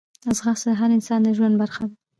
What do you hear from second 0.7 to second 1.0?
د هر